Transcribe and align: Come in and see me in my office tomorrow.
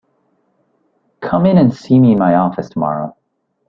Come 1.19 1.45
in 1.45 1.59
and 1.59 1.71
see 1.71 1.99
me 1.99 2.13
in 2.13 2.17
my 2.17 2.33
office 2.33 2.67
tomorrow. 2.69 3.15